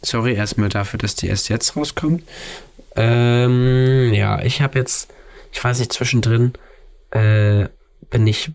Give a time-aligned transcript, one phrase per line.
[0.00, 2.22] sorry erstmal dafür, dass die erst jetzt rauskommt.
[2.96, 5.12] Ähm, ja, ich habe jetzt,
[5.52, 6.54] ich weiß nicht, zwischendrin
[7.10, 7.68] äh,
[8.08, 8.50] bin ich,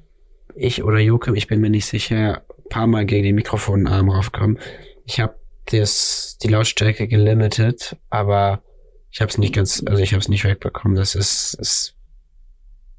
[0.56, 4.58] ich oder Joachim, ich bin mir nicht sicher, ein paar Mal gegen den Mikrofonarm raufgekommen.
[5.06, 5.36] Ich habe
[5.66, 8.64] das, die Lautstärke gelimitet, aber
[9.12, 10.96] ich habe es nicht ganz, also ich habe es nicht wegbekommen.
[10.98, 11.96] Das ist, ist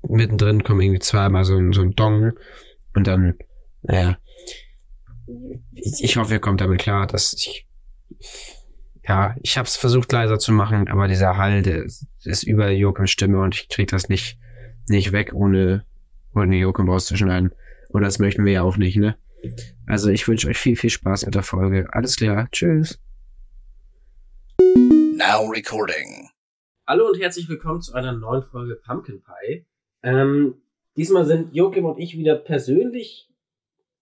[0.03, 2.33] mittendrin kommt irgendwie zweimal so ein, so ein Dong
[2.95, 3.35] und dann,
[3.83, 4.19] naja,
[5.73, 7.67] ich, ich hoffe, ihr kommt damit klar, dass ich,
[9.07, 13.11] ja, ich habe es versucht leiser zu machen, aber dieser Hall, der ist über Jokims
[13.11, 14.39] Stimme und ich krieg das nicht,
[14.89, 15.85] nicht weg, ohne,
[16.35, 17.53] ohne Jokim rauszuschneiden.
[17.91, 19.17] Und das möchten wir ja auch nicht, ne?
[19.87, 21.87] Also ich wünsche euch viel, viel Spaß mit der Folge.
[21.93, 22.99] Alles klar, tschüss.
[24.59, 26.31] Now recording.
[26.87, 29.67] Hallo und herzlich willkommen zu einer neuen Folge Pumpkin Pie.
[30.03, 30.61] Ähm,
[30.97, 33.31] diesmal sind Joachim und ich wieder persönlich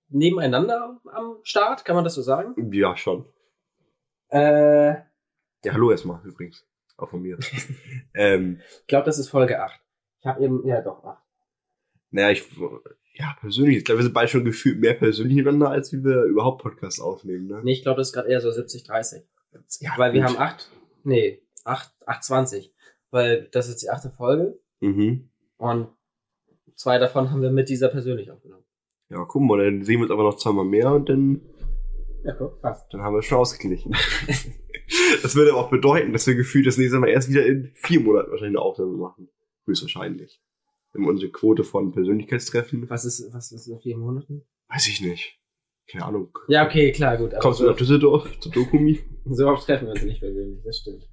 [0.09, 2.73] nebeneinander am Start, kann man das so sagen?
[2.73, 3.25] Ja, schon.
[4.29, 4.95] Äh,
[5.65, 6.67] Ja, hallo erstmal übrigens.
[6.97, 7.39] Auch von mir.
[8.15, 9.81] ähm, ich glaube, das ist Folge 8.
[10.21, 11.22] Ich habe eben, ja doch, 8.
[12.13, 12.45] naja, ich,
[13.15, 16.23] ja, persönlich, ich glaube, wir sind beide schon gefühlt mehr persönlich miteinander, als wie wir
[16.25, 17.61] überhaupt Podcasts aufnehmen, ne?
[17.65, 19.23] Nee, ich glaube, das ist gerade eher so 70, 30.
[19.81, 20.31] Ja, Weil wir gut.
[20.31, 20.71] haben 8,
[21.05, 22.73] nee, 8, 8, 20.
[23.11, 25.29] Weil das ist die achte Folge Mhm.
[25.59, 25.89] und
[26.77, 28.65] zwei davon haben wir mit dieser persönlich aufgenommen.
[29.11, 31.43] Ja, guck mal, dann sehen wir uns aber noch zweimal mehr und dann,
[32.25, 32.87] Ja, guck, passt.
[32.95, 33.93] dann haben wir es schon ausgeglichen.
[35.23, 38.01] das würde aber auch bedeuten, dass wir gefühlt das nächste Mal erst wieder in vier
[38.01, 39.29] Monaten wahrscheinlich eine Aufnahme machen.
[39.67, 40.41] Höchstwahrscheinlich.
[40.95, 44.43] Wir unsere Quote von Persönlichkeitstreffen, Was ist, was ist in vier Monaten?
[44.69, 45.39] weiß ich nicht.
[45.91, 46.39] Keine Ahnung.
[46.49, 47.33] Ja, okay, klar, gut.
[47.41, 49.01] Kommst du nach Düsseldorf zu Dokumi?
[49.27, 51.09] so oft treffen wir uns nicht persönlich, das stimmt.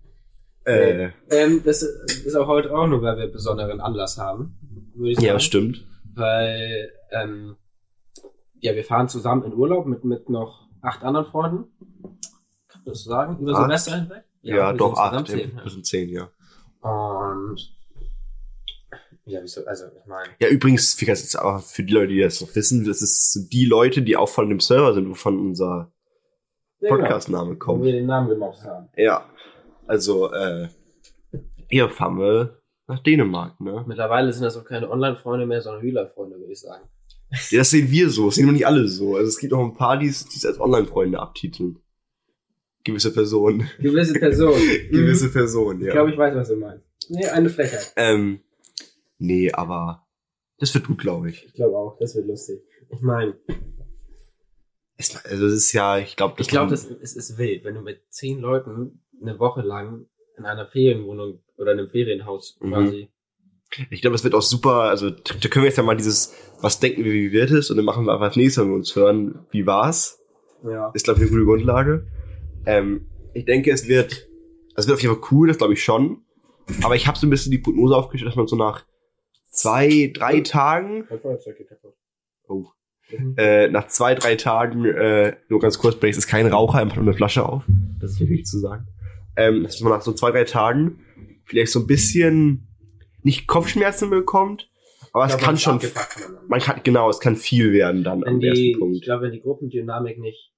[0.65, 4.57] Äh, Ähm, das ist auch heute auch nur, weil wir besonderen Anlass haben,
[4.95, 5.27] würde ich sagen.
[5.27, 5.85] ja, stimmt.
[6.13, 7.55] Weil, ähm,
[8.59, 11.65] ja, wir fahren zusammen in Urlaub mit, mit noch acht anderen Freunden.
[12.67, 13.39] Kann man das so sagen?
[13.39, 13.61] Über Acht?
[13.63, 14.23] Silvester hinweg?
[14.41, 15.29] Ja, wir doch, acht.
[15.29, 16.29] Ja, zehn, das sind zehn, ja.
[16.83, 17.29] ja.
[17.31, 17.75] Und,
[19.29, 22.41] ja, wieso, also, ich meine, Ja, übrigens, für, jetzt aber für die Leute, die das
[22.41, 25.91] noch wissen, das ist sind die Leute, die auch von dem Server sind, wovon unser
[26.79, 27.83] ja, genau, Podcast-Name wo kommt.
[27.83, 28.89] wir den Namen gemobbt haben.
[28.97, 29.25] Ja.
[29.87, 30.67] Also, äh,
[31.69, 33.83] hier fahren wir nach Dänemark, ne?
[33.87, 36.83] Mittlerweile sind das auch keine Online-Freunde mehr, sondern Real-Freunde, würde ich sagen.
[37.51, 39.15] Ja, das sehen wir so, das sehen wir nicht alle so.
[39.15, 41.77] Also es gibt auch ein paar, die es als Online-Freunde abtiteln.
[42.83, 43.69] Gewisse Personen.
[43.79, 44.61] Gewisse Personen.
[44.91, 45.33] Gewisse Mhm.
[45.33, 45.87] Personen, ja.
[45.87, 46.83] Ich glaube, ich weiß, was du meinst.
[47.09, 47.91] Nee, eine Frechheit.
[47.97, 48.39] ähm,
[49.19, 50.07] nee, aber
[50.57, 51.45] das wird gut, glaube ich.
[51.45, 52.59] Ich glaube auch, das wird lustig.
[52.89, 53.35] Ich meine,
[54.97, 57.81] Es, also das ist ja, ich glaube, ich glaube, das ist, ist wild, wenn du
[57.81, 60.07] mit zehn Leuten eine Woche lang
[60.37, 62.69] in einer Ferienwohnung oder in einem Ferienhaus Mhm.
[62.71, 63.09] quasi.
[63.91, 66.33] Ich glaube, es wird auch super, also da da können wir jetzt ja mal dieses,
[66.59, 67.69] was denken wir, wie wird es?
[67.69, 70.19] Und dann machen wir einfach das nächste, wenn wir uns hören, wie war's?
[70.63, 70.89] Ja.
[70.95, 72.07] Ist, glaube ich, eine gute Grundlage.
[72.65, 74.27] Ähm, ich denke, es wird,
[74.75, 76.23] es wird auf jeden Fall cool, das glaube ich schon.
[76.81, 78.85] Aber ich habe so ein bisschen die Prognose aufgestellt, dass man so nach
[79.49, 81.07] zwei, drei Tagen,
[82.47, 82.65] oh,
[83.11, 83.33] Mhm.
[83.37, 86.97] äh, nach zwei, drei Tagen, äh, nur ganz kurz, Brace ist kein Raucher, er macht
[86.97, 87.63] nur eine Flasche auf.
[87.99, 88.87] Das ist wichtig zu sagen.
[89.35, 91.03] Ähm, dass man nach so zwei, drei Tagen
[91.45, 92.67] vielleicht so ein bisschen
[93.23, 94.69] nicht Kopfschmerzen bekommt,
[95.11, 95.79] aber Ich es kann schon,
[96.47, 99.01] man kann, genau, es kann viel werden dann wenn am die, ersten ich Punkt.
[99.03, 100.53] glaube, wenn die Gruppendynamik nicht,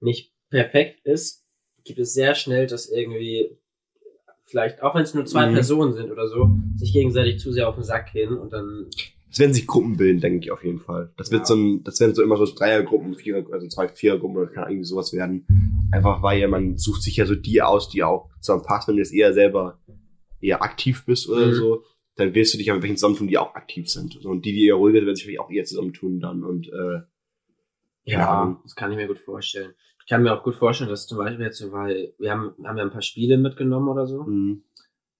[0.00, 1.44] nicht perfekt ist,
[1.82, 3.58] gibt es sehr schnell, dass irgendwie
[4.46, 5.54] vielleicht, auch wenn es nur zwei Mhm.
[5.54, 8.86] Personen sind oder so, sich gegenseitig zu sehr auf den Sack gehen und dann,
[9.30, 11.12] Es werden sich Gruppen bilden, denke ich auf jeden Fall.
[11.18, 11.46] Das wird Ja.
[11.46, 14.84] so ein, das werden so immer so Dreiergruppen, Vierer, also zwei Vierergruppen oder kann irgendwie
[14.86, 15.46] sowas werden.
[15.92, 18.88] Einfach weil ja man sucht sich ja so die aus, die auch zusammenpassen.
[18.92, 19.78] Wenn du jetzt eher selber
[20.40, 21.52] eher aktiv bist oder Mhm.
[21.54, 21.82] so,
[22.14, 24.24] dann wirst du dich aber mit welchen zusammentun, die auch aktiv sind.
[24.24, 27.00] Und die, die eher ruhiger sind, werden sich vielleicht auch eher zusammentun dann und äh,
[28.04, 29.72] ja, das kann ich mir gut vorstellen.
[30.06, 32.76] Ich kann mir auch gut vorstellen, dass zum Beispiel jetzt so, weil wir haben, haben
[32.78, 34.22] ja ein paar Spiele mitgenommen oder so.
[34.22, 34.58] mh,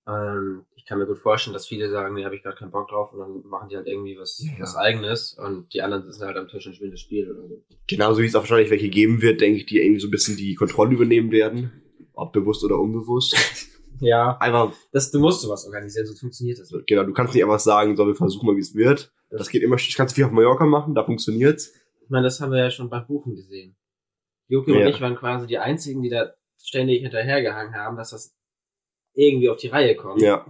[0.09, 2.87] Ähm, ich kann mir gut vorstellen, dass viele sagen, nee, habe ich gerade keinen Bock
[2.88, 4.53] drauf und dann machen die halt irgendwie was, Ja.
[4.61, 7.65] was eigenes und die anderen sitzen halt am Tisch und spielen das Spiel oder so.
[7.88, 10.37] genauso wie es auch wahrscheinlich welche geben wird, denke ich, die irgendwie so ein bisschen
[10.37, 11.82] die Kontrolle übernehmen werden.
[12.15, 13.35] Ob bewusst oder unbewusst.
[13.99, 16.71] Ja, Einfach das, du musst sowas organisieren, sonst funktioniert das.
[16.87, 19.11] Genau, du kannst nicht einfach sagen, so, wir versuchen mal, wie es wird.
[19.31, 21.73] Das geht immer, das kannst du viel auf Mallorca machen, da funktioniert's.
[22.03, 23.75] Ich meine, das haben wir ja schon beim Buchen gesehen.
[24.48, 24.81] Joki Ja.
[24.87, 26.32] und ich waren quasi die einzigen, die da
[26.62, 28.34] ständig hinterhergehangen haben, dass das
[29.14, 30.20] irgendwie auf die Reihe kommt.
[30.22, 30.46] Ja.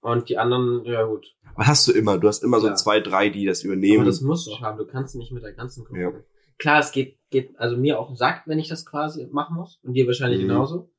[0.00, 1.26] Und die anderen, ja gut.
[1.56, 2.18] Was hast du immer?
[2.18, 2.74] Du hast immer so Ja.
[2.74, 4.04] zwei, drei, die das Aber übernehmen.
[4.06, 4.78] das musst du auch haben.
[4.78, 6.00] Du kannst nicht mit der ganzen Gruppe.
[6.00, 6.12] Ja.
[6.58, 9.80] Klar, es geht, geht also mir den Sack, wenn ich das quasi machen muss.
[9.82, 10.48] Und dir wahrscheinlich Mhm.
[10.48, 10.90] genauso.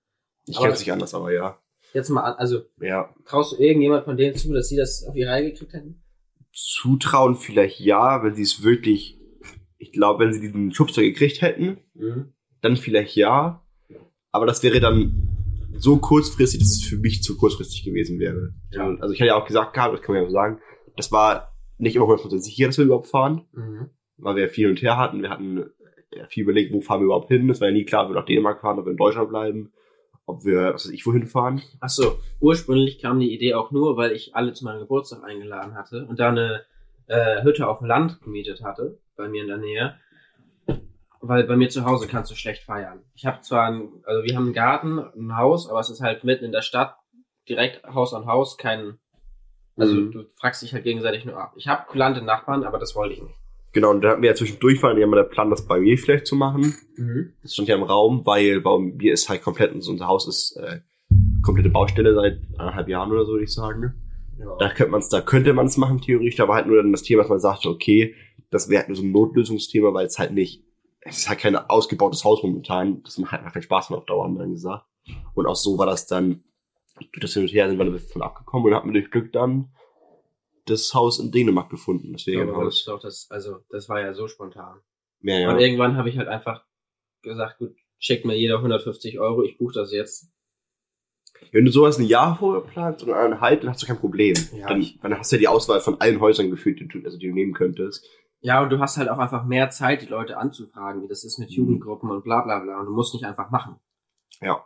[0.46, 1.60] Ich Aber- kenne es nicht anders, aber ja.
[1.94, 3.14] Jetzt mal also Ja.
[3.26, 6.04] traust du irgendjemand von denen zu, dass sie das auf die Reihe gekriegt hätten?
[6.54, 9.19] Zutrauen vielleicht ja, wenn sie es wirklich,
[9.80, 12.34] ich glaube, wenn sie diesen Schubser gekriegt hätten, Mhm.
[12.62, 13.64] dann vielleicht ja.
[14.32, 15.28] Aber das wäre dann
[15.78, 18.54] so kurzfristig, dass es für mich zu kurzfristig gewesen wäre.
[18.72, 18.88] Ja.
[19.00, 20.60] Also ich hatte ja auch gesagt gehabt, das kann man ja so sagen,
[20.98, 23.90] das war nicht immer 100% sicher, dass wir überhaupt fahren, Mhm.
[24.18, 25.22] weil wir viel und her hatten.
[25.22, 25.66] Wir hatten
[26.14, 27.50] ja, viel überlegt, wo fahren wir überhaupt hin.
[27.50, 29.72] Es war ja nie klar, ob wir nach Dänemark fahren, ob wir in Deutschland bleiben,
[30.26, 31.62] ob wir, was weiß ich, wohin fahren.
[31.80, 35.76] Ach so, ursprünglich kam die Idee auch nur, weil ich alle zu meinem Geburtstag eingeladen
[35.76, 36.64] hatte und da eine
[37.08, 39.96] äh, Hütte auf dem Land gemietet hatte, bei mir in der Nähe.
[41.22, 43.02] Weil bei mir zu Hause kannst du schlecht feiern.
[43.14, 46.24] Ich habe zwar, ein, also wir haben einen Garten, ein Haus, aber es ist halt
[46.24, 46.96] mitten in der Stadt,
[47.48, 48.98] direkt Haus an Haus, kein,
[49.76, 50.12] also Mhm.
[50.12, 51.54] du fragst dich halt gegenseitig nur ab.
[51.58, 53.36] Ich habe kulante Nachbarn, aber das wollte ich nicht.
[53.74, 55.98] Genau, und da hatten wir ja zwischendurch waren ja mal der Plan, das bei mir
[55.98, 56.74] vielleicht zu machen.
[57.44, 60.80] Das stand ja im Raum, weil bei mir ist halt komplett, unser Haus ist äh,
[61.44, 63.94] komplette Baustelle seit anderthalb Jahren oder so, würde ich sagen.
[64.40, 64.56] Ja.
[64.58, 66.38] Da könnte man es, da könnte man es machen, theoretisch.
[66.38, 68.16] Da war halt nur dann das Thema, dass man sagte, okay,
[68.50, 70.64] das wäre halt nur so ein Notlösungsthema, weil es halt nicht,
[71.02, 73.02] es ist halt kein ausgebautes Haus momentan.
[73.04, 74.86] Das macht halt einfach keinen Spaß mehr auf Dauer, haben wir dann gesagt.
[75.34, 76.44] Und auch so war das dann,
[77.14, 79.70] durch das Hin und Her sind wir davon abgekommen und hatten durch Glück dann
[80.66, 82.14] das Haus in Dänemark gefunden.
[82.14, 82.80] Das Ja, Haus.
[82.80, 84.80] ist doch das, also das war ja so spontan.
[85.22, 85.66] Ja, Und ja.
[85.66, 86.64] irgendwann habe ich halt einfach
[87.22, 90.32] gesagt, gut, schickt mir jeder 150 Euro, ich buche das jetzt.
[91.52, 94.36] Wenn du sowas ein Jahr vorher planst oder eineinhalb, dann hast du kein Problem.
[94.56, 97.18] Ja, dann, dann hast du ja die Auswahl von allen Häusern gefühlt, die du, also
[97.18, 98.06] die du nehmen könntest.
[98.42, 101.40] Ja, und du hast halt auch einfach mehr Zeit, die Leute anzufragen, wie das ist
[101.40, 101.56] mit Mhm.
[101.56, 102.80] Jugendgruppen und bla bla bla.
[102.80, 103.76] Und du musst nicht einfach machen.
[104.42, 104.64] Ja.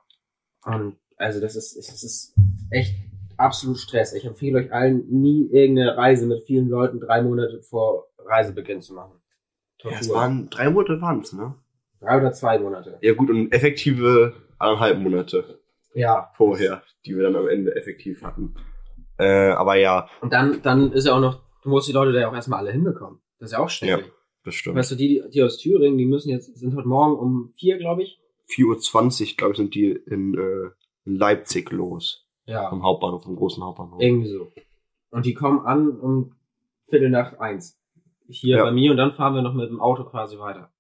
[0.66, 2.36] Und also das ist, es ist
[2.70, 2.96] echt
[3.38, 4.14] absolut Stress.
[4.14, 8.94] Ich empfehle euch allen, nie irgendeine Reise mit vielen Leuten drei Monate vor Reisebeginn zu
[8.94, 9.20] machen.
[9.84, 11.56] Ja, es waren drei Monate waren's, ne?
[12.00, 12.98] drei oder zwei Monate.
[13.02, 15.60] Ja gut, und effektive anderthalb Monate
[15.94, 16.32] Ja.
[16.36, 18.54] vorher, die wir dann am Ende effektiv hatten.
[19.18, 22.20] Äh, aber ja, Und dann, dann ist ja auch noch, du musst die Leute da
[22.22, 23.20] ja auch erstmal alle hinbekommen.
[23.44, 24.10] Das ist ja auch schwierig.
[24.46, 24.78] das stimmt.
[24.78, 28.04] Weißt du, die, die aus Thüringen, die müssen jetzt, sind heute Morgen um vier, glaube
[28.04, 28.20] ich.
[28.50, 30.70] 4.20 Uhr, glaube ich, sind die in, äh,
[31.06, 32.26] in Leipzig los.
[32.46, 32.70] Ja.
[32.70, 34.02] Vom Hauptbahnhof, vom großen Hauptbahnhof.
[34.02, 34.48] Irgendwie so.
[35.12, 36.36] Und die kommen an um
[36.88, 37.78] Viertel nach eins.
[38.30, 38.64] Hier Ja.
[38.64, 40.72] bei mir und dann fahren wir noch mit dem Auto quasi weiter.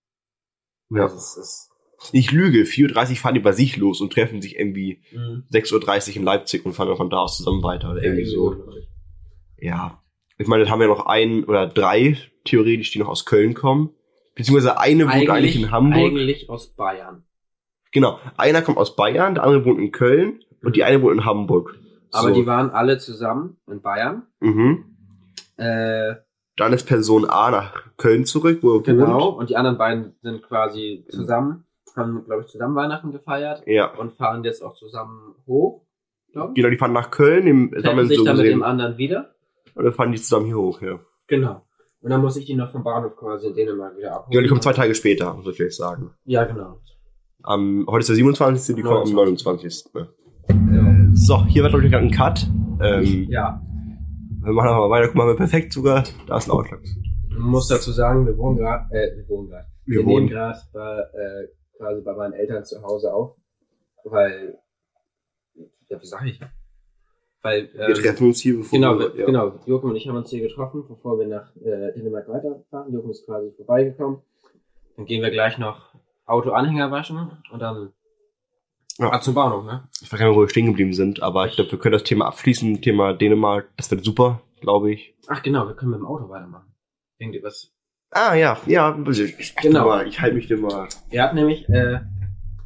[0.89, 1.03] Ja.
[1.03, 1.69] Also es ist,
[2.13, 6.09] Ich lüge, 4.30 Uhr fahren die bei sich los und treffen sich irgendwie mh, 6.30
[6.11, 7.91] Uhr in Leipzig und fahren dann von da aus zusammen weiter.
[7.91, 8.51] Oder irgendwie so.
[8.51, 8.87] glaub ich.
[9.57, 10.01] Ja.
[10.37, 13.91] Ich meine, dann haben wir noch ein oder drei, theoretisch, die noch aus Köln kommen.
[14.35, 16.11] Beziehungsweise eine wohnt eigentlich in Hamburg.
[16.11, 17.23] Eigentlich aus Bayern.
[17.91, 18.19] Genau.
[18.37, 21.75] Einer kommt aus Bayern, der andere wohnt in Köln und die eine wohnt in Hamburg.
[22.11, 22.33] Aber So.
[22.33, 24.23] die waren alle zusammen in Bayern.
[24.39, 24.85] Mhm.
[25.57, 26.15] Äh,
[26.57, 29.19] Dann ist Person A nach Köln zurück, wo er genau.
[29.31, 29.37] wohnt.
[29.37, 33.93] Und die anderen beiden sind quasi zusammen, haben, glaube ich, zusammen Weihnachten gefeiert Ja.
[33.95, 35.83] und fahren jetzt auch zusammen hoch.
[36.31, 36.55] Glaub.
[36.55, 39.35] Genau, die fahren nach Köln, im, sammeln sich so dann mit dem anderen wieder.
[39.75, 40.99] Und dann fahren die zusammen hier hoch, ja.
[41.27, 41.63] Genau.
[42.03, 44.33] Und dann muss ich die noch vom Bahnhof quasi in Dänemark wieder abholen.
[44.33, 46.11] Ja, die kommen zwei Tage später, muss ich vielleicht sagen.
[46.25, 46.81] Ja, genau.
[47.43, 48.75] Am, heute ist der 27.
[48.75, 49.85] Die kommen am 29.
[49.93, 50.09] Ne?
[50.49, 51.09] Ja.
[51.13, 52.45] So, hier war glaube ich gerade ein Cut.
[52.81, 53.61] Ähm, ja.
[54.43, 56.03] Wir machen aber weiter, guck mal, wir perfekt sogar.
[56.27, 56.81] Da ist ein Ausschlag.
[57.29, 59.67] Man muss dazu sagen, wir wohnen gerade, äh, wir wohnen gerade.
[59.85, 60.27] Wir, Wir, nehmen wohnen.
[60.27, 61.47] gerade bei, äh,
[61.77, 63.37] quasi bei meinen Eltern zu Hause auf,
[64.03, 64.57] weil,
[65.87, 66.41] ja, wie sag ich?
[67.43, 70.15] Weil, Wir ähm, treffen uns hier, bevor genau, wir, wir, genau, Jochen und ich haben
[70.15, 72.93] uns hier getroffen, bevor wir nach äh, Dänemark weiterfahren.
[72.93, 74.19] Jochen ist quasi vorbeigekommen.
[74.95, 75.93] Dann gehen wir gleich noch
[76.25, 77.91] Autoanhänger waschen und dann
[78.97, 79.11] Ja.
[79.11, 79.89] ah, zum Bahnhof, ne?
[80.01, 82.03] Ich weiß gar nicht, wo wir stehen geblieben sind, aber ich glaube, wir können das
[82.03, 82.81] Thema abschließen.
[82.81, 85.13] Thema Dänemark, das wird super, glaube ich.
[85.27, 86.73] Ach genau, wir können mit dem Auto weitermachen.
[87.17, 87.73] Irgendwie was.
[88.11, 88.97] Ah, ja, ja.
[89.09, 89.87] Ich, Genau.
[89.87, 90.87] Mal, ich halte mich dem mal.
[91.09, 91.99] Er hat nämlich, äh,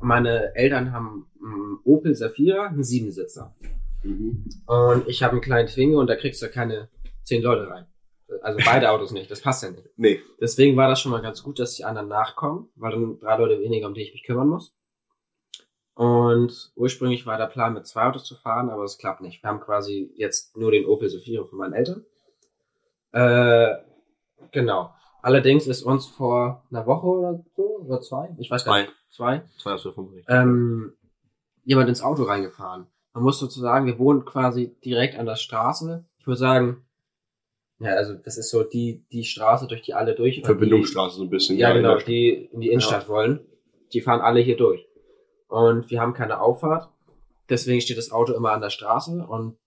[0.01, 3.55] meine Eltern haben einen Opel Safira, einen Siebensitzer.
[4.03, 4.45] Mhm.
[4.65, 6.89] Und ich habe einen kleinen Twingo und da kriegst du keine
[7.23, 7.85] zehn Leute rein.
[8.41, 9.89] Also beide Autos nicht, das passt ja nicht.
[9.95, 10.21] Nee.
[10.39, 13.59] Deswegen war das schon mal ganz gut, dass die anderen nachkommen, weil dann drei Leute
[13.61, 14.75] weniger, um die ich mich kümmern muss.
[15.93, 19.41] Und ursprünglich war der Plan, mit zwei Autos zu fahren, aber es klappt nicht.
[19.41, 22.05] Wir haben quasi jetzt nur den Opel Safira von meinen Eltern.
[23.13, 23.77] Äh,
[24.51, 24.93] genau.
[25.23, 29.41] Allerdings ist uns vor einer Woche oder so, oder zwei, ich weiß gar nicht, zwei,
[29.57, 29.93] Zwei aus der
[30.27, 30.93] ähm,
[31.63, 32.85] jemand ins Auto reingefahren.
[33.17, 36.05] Man muss sozusagen, wir wohnen quasi direkt an der Straße.
[36.19, 36.85] Ich würde sagen,
[37.79, 40.39] ja, also das ist so die, die Straße, durch die alle durch.
[40.45, 41.55] Verbindungsstraße so ein bisschen.
[41.55, 43.39] Die, ja, genau, die in die Innenstadt wollen.
[43.91, 44.87] Die fahren alle hier durch.
[45.47, 46.91] Und wir haben keine Auffahrt.
[47.49, 49.57] Deswegen steht das Auto immer an der Straße und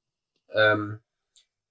[0.54, 1.00] ähm,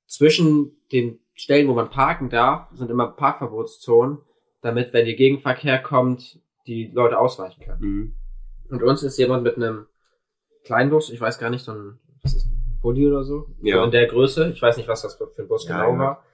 [0.06, 4.18] zwischen den Stellen, wo man parken darf, sind immer Parkverbotszonen,
[4.62, 7.82] damit, wenn der Gegenverkehr kommt, die Leute ausweichen können.
[7.82, 8.16] Mhm.
[8.70, 9.86] Und uns ist jemand mit einem
[10.70, 13.48] Kleinbus, ich weiß gar nicht, so ein, was ist ein Bulli oder so?
[13.64, 13.84] Ja.
[13.84, 16.00] In der Größe, ich weiß nicht, was das für ein Bus Ja, genau ja.
[16.00, 16.26] war,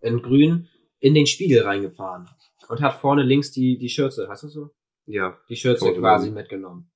[0.00, 2.28] in grün, in den Spiegel reingefahren.
[2.68, 4.70] Und hat vorne links die, die Schürze, hast du so?
[5.06, 5.38] Ja.
[5.48, 6.34] Die Schürze quasi drin.
[6.34, 6.90] mitgenommen.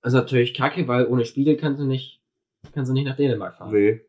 [0.00, 2.20] Das ist natürlich kacke, weil ohne Spiegel kannst du nicht,
[2.74, 3.70] kannst du nicht nach Dänemark fahren.
[3.70, 4.00] Nee.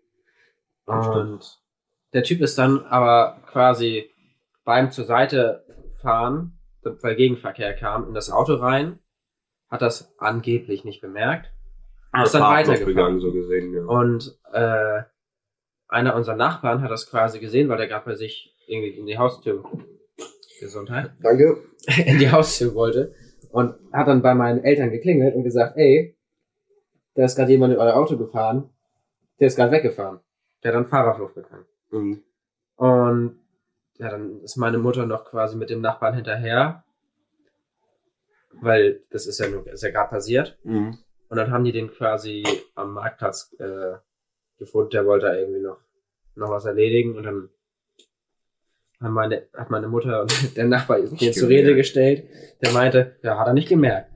[0.87, 1.61] Und
[2.13, 4.09] der Typ ist dann aber quasi
[4.63, 5.67] beim zur Seite
[6.01, 8.97] fahren, weil Gegenverkehr kam, in das Auto rein,
[9.73, 11.51] hat das angeblich nicht bemerkt
[12.21, 12.85] ist dann Fahrt noch weitergefahren.
[12.85, 13.83] begangen, so gesehen, ja.
[13.85, 15.01] Und äh,
[15.87, 19.17] einer unserer Nachbarn hat das quasi gesehen, weil der gerade bei sich irgendwie in die
[19.17, 19.63] Haustür
[20.59, 21.63] Gesundheit Danke.
[22.05, 23.13] in die Haustür wollte
[23.51, 26.15] und hat dann bei meinen Eltern geklingelt und gesagt, ey,
[27.15, 28.69] da ist gerade jemand in euer Auto gefahren,
[29.39, 30.19] der ist gerade weggefahren.
[30.63, 31.65] Der hat dann Fahrerflucht bekannt.
[31.91, 32.23] Mhm.
[32.75, 33.39] Und
[33.97, 36.83] ja, dann ist meine Mutter noch quasi mit dem Nachbarn hinterher,
[38.61, 40.57] weil das ist ja nur, ist ja gerade passiert.
[40.63, 40.97] Mhm.
[41.29, 42.43] Und dann haben die den quasi
[42.75, 43.97] am Marktplatz äh,
[44.57, 45.77] gefunden, der wollte da irgendwie noch,
[46.35, 47.49] noch was erledigen und dann
[49.01, 51.77] haben meine, hat meine Mutter und der Nachbar ihn Nicht zur Rede gemerkt.
[51.77, 52.23] gestellt,
[52.61, 54.09] der meinte, ja, hat er nicht gemerkt.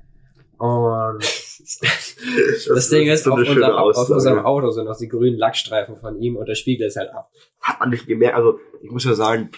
[0.57, 5.97] Und das, Ding ist, so auf, unser, auf unserem Auto sind noch die grünen Lackstreifen
[5.97, 7.29] von ihm und der Spiegel ist halt ab.
[7.61, 9.51] Hat man nicht gemerkt, also ich muss ja sagen,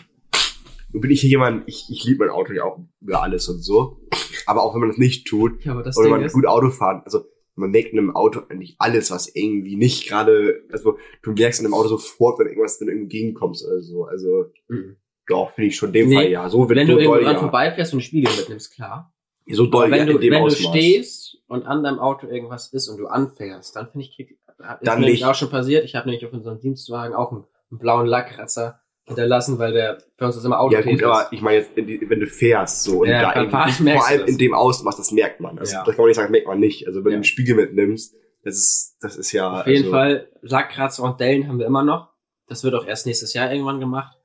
[0.92, 3.60] nun bin ich hier jemand, ich, ich liebe mein Auto ja auch über alles und
[3.62, 4.02] so.
[4.46, 6.46] Aber auch wenn man das nicht tut, Ja, aber das oder Ding man ist, gut
[6.48, 10.98] Auto fahren, also man merkt in einem Auto eigentlich alles, was irgendwie nicht gerade, also
[11.22, 14.06] du merkst in einem Auto sofort, wenn irgendwas dann irgendwie gegenkommst oder so.
[14.06, 14.96] Also Mhm.
[15.28, 16.50] doch, finde ich schon in dem Nee, Fall ja.
[16.50, 17.38] So, wenn so du dran ja.
[17.40, 19.14] vorbeifährst und einen Spiegel mitnimmst, klar.
[19.52, 22.28] So doll, Aber wenn ja, du, in dem wenn du stehst und an deinem Auto
[22.28, 25.26] irgendwas ist und du anfährst, dann finde ich, krieg, ist Dann mir nicht.
[25.26, 25.86] auch schon passiert.
[25.86, 28.80] Ich habe nämlich auf unserem Dienstwagen auch einen, einen blauen Lackkratzer
[29.10, 32.20] hinterlassen, weil der bei uns ist immer Auto Ja gut, aber ich meine jetzt, wenn
[32.20, 35.60] du fährst so und Ja, da merkst vor allem in dem Ausmaß, das merkt man.
[35.60, 35.84] Also Ja.
[35.84, 36.88] das kann man nicht sagen, merkt man nicht.
[36.88, 37.16] Also wenn Ja.
[37.16, 39.62] du einen Spiegel mitnimmst, das ist, das ist ja.
[39.62, 42.10] Auf jeden also, Fall, Lackkratzer und Dellen haben wir immer noch.
[42.48, 44.16] Das wird auch erst nächstes Jahr irgendwann gemacht.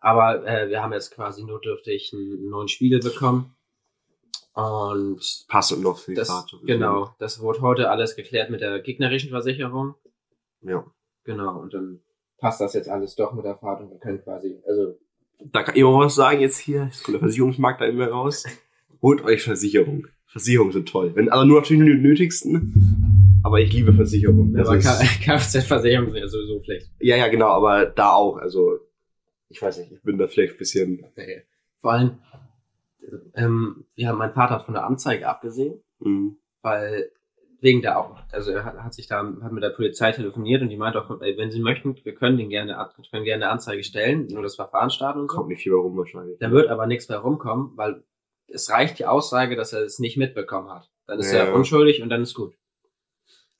[0.00, 3.54] Aber äh, wir haben jetzt quasi notdürftig einen neuen Spiegel bekommen.
[4.54, 9.30] Und Passend noch für die das, genau, das wurde heute alles geklärt mit der gegnerischen
[9.30, 9.94] Versicherung.
[10.62, 10.84] Ja.
[11.24, 12.00] Genau, und dann
[12.40, 14.96] passt das jetzt alles doch mit der Fahrt und wir können quasi, also
[15.38, 16.84] Da kann ich auch was sagen jetzt hier.
[16.84, 18.44] Jetzt kommt der Versicherungsmarkt da immer raus.
[19.02, 20.06] Holt euch Versicherung.
[20.26, 21.12] Versicherungen sind toll.
[21.14, 23.40] Wenn, aber nur natürlich nur die nötigsten.
[23.42, 24.52] Aber ich liebe Versicherung.
[24.52, 24.86] Das aber ist,
[25.22, 26.90] Kfz-Versicherung ist ja sowieso schlecht.
[27.00, 28.36] ja, ja, genau, aber da auch.
[28.36, 28.78] Also,
[29.48, 31.06] ich weiß nicht, ich bin da vielleicht ein bisschen.
[31.16, 31.42] Nee.
[31.80, 32.18] Vor allem,
[33.34, 36.32] ähm, ja, mein Vater hat von der Anzeige abgesehen, Mh,
[36.62, 37.10] weil
[37.60, 40.68] wegen der auch, also er hat, hat sich da, hat mit der Polizei telefoniert und
[40.70, 42.72] die meinte auch, ey, wenn Sie möchten, wir können den gerne,
[43.10, 45.36] können gerne eine Anzeige stellen, nur das Verfahren starten und so.
[45.36, 46.38] kommt nicht viel rum wahrscheinlich.
[46.38, 48.02] Da wird aber nichts mehr rumkommen, weil
[48.48, 50.90] es reicht die Aussage, dass er es nicht mitbekommen hat.
[51.06, 51.44] Dann ist Ja.
[51.44, 52.54] er unschuldig und dann ist gut.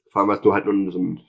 [0.08, 1.20] Vor allem, weil du halt nur so ein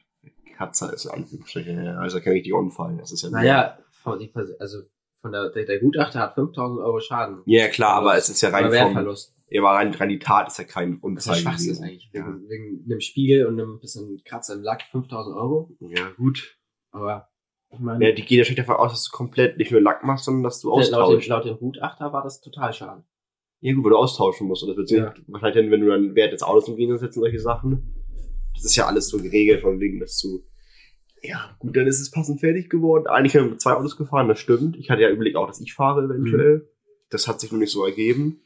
[0.57, 1.05] Katzer ist.
[1.05, 2.97] Ja, Also kein richtiger Unfall.
[2.97, 3.77] Das ist ja Naja,
[4.19, 4.81] die also
[5.21, 7.41] von der, der, der Gutachter hat 5000 Euro Schaden.
[7.45, 9.15] Ja, klar, aber es ist ja rein vom.
[9.51, 12.09] Ja, aber rein, rein die Tat ist ja kein Das ist ja eigentlich.
[12.13, 12.25] Ja.
[12.25, 15.75] Wegen, wegen einem Spiegel und einem bisschen Kratzer im Lack 5000 Euro.
[15.81, 16.57] ja, gut.
[16.91, 17.29] Aber
[17.71, 20.25] ich meine, Ja, die geht natürlich davon aus, dass du komplett nicht nur Lack machst,
[20.25, 21.27] sondern dass du laut, dem, austauschst.
[21.29, 23.03] laut dem Gutachter war das total Schaden.
[23.59, 24.63] Ja, gut, weil du austauschen musst.
[24.63, 25.13] Und das wird Ja.
[25.27, 27.95] wahrscheinlich, dann, wenn du dann Wert des Autos umgehen setzt und solche Sachen.
[28.55, 30.43] Das ist ja alles so geregelt von wegen, dass du.
[31.21, 33.05] Ja, gut, dann ist es passend fertig geworden.
[33.07, 34.75] Eigentlich haben wir mit zwei Autos gefahren, das stimmt.
[34.77, 36.67] Ich hatte ja überlegt auch, dass ich fahre eventuell.
[37.11, 38.41] Das hat sich noch nicht so ergeben.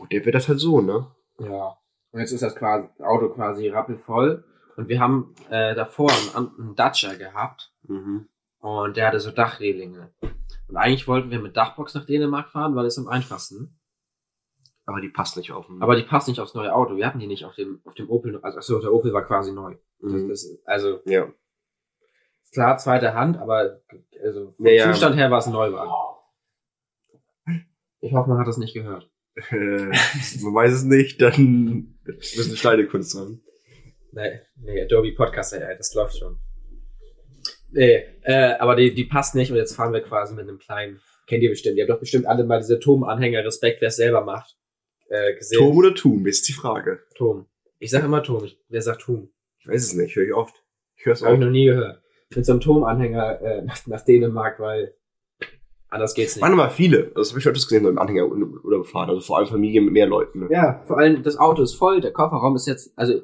[0.00, 1.06] Gut, der wird das halt so, ne?
[1.38, 1.78] Ja.
[2.10, 4.44] Und jetzt ist das quasi, Auto quasi rappelvoll.
[4.76, 7.72] Und wir haben äh, davor einen, einen Dacia gehabt.
[7.82, 8.28] Mhm.
[8.60, 10.12] Und der hatte so Dachrelinge.
[10.68, 13.78] Und eigentlich wollten wir mit Dachbox nach Dänemark fahren, weil es am einfachsten.
[14.86, 15.82] Aber die passt nicht auf den.
[15.82, 16.96] Aber die passt nicht aufs neue Auto.
[16.96, 18.38] Wir hatten die nicht auf dem, auf dem Opel.
[18.42, 19.76] Also, achso, der Opel war quasi neu.
[20.00, 20.28] Mhm.
[20.28, 21.26] Das, das, also, ja.
[22.52, 23.80] klar, zweite Hand, aber
[24.24, 24.92] also vom Ja, ja.
[24.92, 25.92] Zustand her war es ein Neuwagen.
[28.00, 29.10] Ich hoffe, man hat das nicht gehört.
[29.50, 29.90] Äh,
[30.42, 33.40] man weiß es nicht, dann müssen Steine Kunst dran.
[34.12, 36.38] Nee, nee, Adobe Podcast, ey, das läuft schon.
[37.70, 41.00] Nee, äh, aber die, die passt nicht und jetzt fahren wir quasi mit einem kleinen,
[41.26, 44.24] kennt ihr bestimmt, ihr habt doch bestimmt alle mal diese Tom-Anhänger, Respekt, wer es selber
[44.24, 44.56] macht,
[45.08, 45.58] äh, gesehen.
[45.58, 47.00] Tom oder Tum, ist die Frage.
[47.14, 47.46] Tom.
[47.78, 49.30] Ich sag immer Tom, ich, wer sagt Tom?
[49.60, 50.54] Ich weiß es nicht, höre ich oft.
[50.96, 51.44] Ich höre es Habe ich oft.
[51.44, 52.02] noch nie gehört.
[52.34, 54.94] Mit so einem Tom-Anhänger äh, nach, nach Dänemark, weil
[55.90, 56.42] anders geht's nicht.
[56.42, 57.10] Waren aber viele.
[57.14, 59.08] Das habe ich öfters gesehen, so im Anhänger oder gefahren.
[59.10, 60.40] Also vor allem Familien mit mehr Leuten.
[60.40, 60.48] Ne?
[60.50, 63.20] Ja, vor allem das Auto ist voll, der Kofferraum ist jetzt, also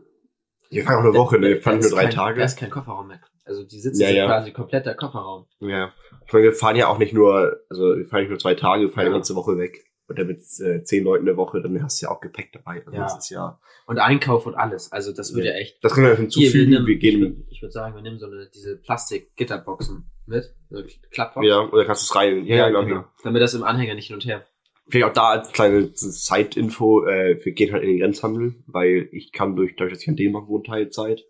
[0.71, 1.49] Wir fahren auch eine Woche, ne?
[1.51, 2.39] Wir fahren nur drei kein, Tage.
[2.41, 3.21] Da ist kein Kofferraum mehr.
[3.47, 4.27] Also die sitzen Ja, ja.
[4.27, 5.47] quasi kompletter Kofferraum.
[5.61, 5.93] Ja.
[6.27, 8.83] Ich meine, wir fahren ja auch nicht nur, also wir fahren nicht nur zwei Tage,
[8.85, 9.11] wir fahren Ja.
[9.11, 9.85] die ganze Woche weg.
[10.07, 12.83] oder mit äh, zehn Leuten der Woche, dann hast du ja auch Gepäck dabei.
[12.85, 13.05] Also Ja.
[13.05, 14.93] Das ist ja, Und Einkauf und alles.
[14.93, 15.83] Also das würde ja echt.
[15.83, 16.53] das können wir Hier, hinzufügen.
[16.53, 20.11] wir nehmen, wir ich gehen, würd- ich würde sagen, wir nehmen so eine, diese Plastik-Gitterboxen
[20.27, 20.55] mit.
[20.71, 21.47] So Klappbox.
[21.47, 23.05] ja, oder kannst du es rein, ja, genau, genau.
[23.23, 24.47] Damit das im Anhänger nicht hin und her.
[24.89, 29.33] Vielleicht auch da als kleine Side-Info, äh, wir gehen halt in den Grenzhandel, weil ich
[29.33, 31.25] kann durch, dadurch, dass ich an Dänemark wohne, Teilzeit,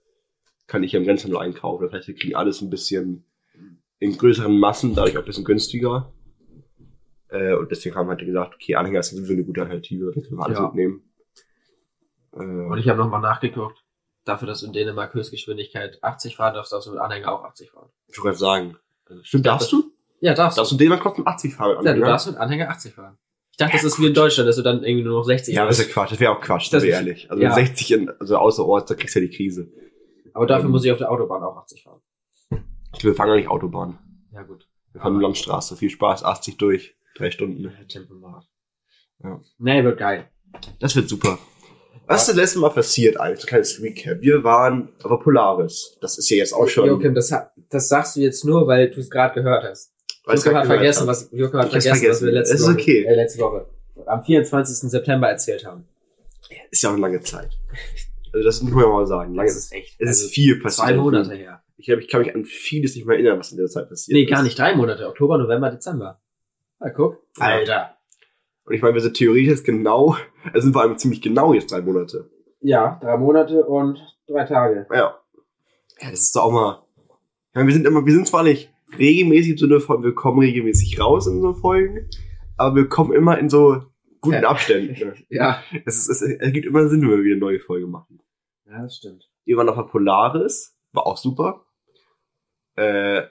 [0.67, 1.85] kann ich im Grenzhandel einkaufen.
[1.85, 3.27] Das heißt, wir kriegen alles ein bisschen
[4.01, 6.13] in größeren Massen, dadurch auch ein bisschen günstiger.
[7.29, 10.23] Äh, und deswegen haben wir halt gesagt, okay, Anhänger ist sowieso eine gute Alternative, dann
[10.25, 10.65] können wir alles Ja.
[10.67, 11.03] mitnehmen.
[12.33, 13.79] Äh, Und ich habe nochmal nachgeguckt.
[14.25, 17.91] Dafür, dass in Dänemark Höchstgeschwindigkeit 80 fahren darfst, darfst du mit Anhänger auch 80 fahren.
[18.09, 18.77] ich gerade sagen,
[19.23, 19.93] stimmt, darfst du?
[20.21, 21.85] Ja, darfst Darfst du in Dänemark trotzdem 80 fahren?
[21.85, 23.19] Ja, du darfst mit Anhänger 80 fahren.
[23.51, 25.65] Ich dachte, das ist wie in Deutschland, dass du dann irgendwie nur noch 60 Ja,
[25.67, 27.31] das ist ja Quatsch, das wäre auch Quatsch, Das wäre ist- ehrlich.
[27.31, 27.53] Also ja.
[27.55, 29.71] 60 in, also außer Ort, da kriegst du ja die Krise.
[30.33, 30.71] Aber dafür Ähm.
[30.73, 32.01] muss ich auf der Autobahn auch 80 fahren.
[33.01, 33.99] Wir fahren ja nicht Autobahn.
[34.33, 34.67] Ja, gut.
[34.93, 35.77] Wir fahren nur Landstraße.
[35.77, 37.73] Viel Spaß, 80 durch, drei Stunden.
[37.89, 38.45] Tempomat.
[39.23, 39.41] Ja.
[39.59, 40.29] Nee, wird geil.
[40.81, 41.39] Das wird super.
[42.07, 44.21] Was ist das letzte Mal passiert ein kleines Recap.
[44.21, 45.97] Wir waren auf Polaris.
[46.01, 46.87] Das ist ja jetzt auch schon.
[46.87, 47.33] Joachim, das,
[47.71, 49.93] das sagst du jetzt nur, weil du es gerade gehört hast.
[50.27, 51.09] Joachim hat vergessen, hab.
[51.09, 52.35] was, Joachim hat hab's vergessen, was wir vergessen.
[52.35, 53.05] letzte Woche, okay.
[53.05, 53.67] äh, letzte Woche
[54.07, 54.91] am 24.
[54.91, 55.87] September erzählt haben.
[56.71, 57.51] Ist ja auch eine lange Zeit.
[58.33, 59.35] Also das muss man mal sagen.
[59.35, 59.95] Lange Das ist echt.
[59.99, 60.89] es also ist viel passiert.
[60.89, 61.63] zwei Monate her.
[61.77, 64.15] Ich, glaub, ich kann mich an vieles nicht mehr erinnern, was in der Zeit passiert
[64.15, 64.31] Nee, ist.
[64.31, 64.59] gar nicht.
[64.59, 65.07] Drei Monate.
[65.09, 66.21] Oktober, November, Dezember.
[66.81, 67.19] Na, guck.
[67.39, 67.97] Alter.
[68.64, 70.16] Und ich meine, wir sind theoretisch jetzt genau,
[70.52, 72.30] also sind vor allem ziemlich genau jetzt drei Monate.
[72.61, 74.87] Ja, drei Monate und drei Tage.
[74.90, 75.18] Ja.
[76.00, 76.83] Ja, das ist doch auch mal.
[77.50, 80.40] Ich meine, wir sind immer, wir sind zwar nicht regelmäßig im Sinne von, wir kommen
[80.40, 82.09] regelmäßig raus in so Folgen,
[82.56, 83.83] aber wir kommen immer in so
[84.21, 84.49] guten Ja.
[84.49, 84.99] Abständen.
[84.99, 85.14] Ne?
[85.28, 85.62] Ja.
[85.85, 88.21] Es, ist, es ergibt immer Sinn, wenn wir wieder eine neue Folge machen.
[88.66, 89.28] Ja, das stimmt.
[89.44, 91.66] Wir waren auf der Polaris, war auch super.
[92.76, 93.23] Äh,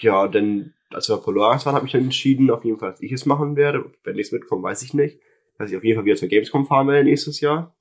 [0.00, 3.12] ja, denn als wir Polaris waren, habe ich dann entschieden, auf jeden Fall, dass ich
[3.12, 3.90] es machen werde.
[4.04, 5.18] Wenn ich es mitkomme, weiß ich nicht.
[5.58, 7.76] Dass ich auf jeden Fall wieder zur Gamescom fahren werde nächstes Jahr.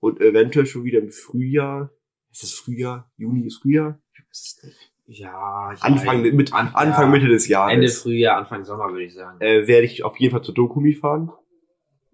[0.00, 1.90] Und eventuell schon wieder im Frühjahr.
[2.30, 3.10] Ist das Frühjahr?
[3.16, 4.00] Juni ist Frühjahr?
[4.12, 4.90] Ich weiß es nicht.
[5.06, 7.10] Ja, ja Anfang, mit, An- Anfang ja.
[7.10, 7.74] Mitte des Jahres.
[7.74, 9.38] Ende Frühjahr, Anfang Sommer, würde ich sagen.
[9.40, 11.30] äh, werde ich auf jeden Fall zur Dokumi fahren.